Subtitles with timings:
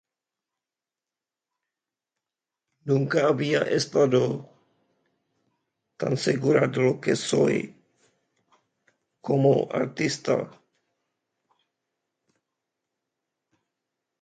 [2.89, 4.21] Nunca había estado
[5.97, 7.55] tan segura de lo que soy
[9.21, 10.35] como artista.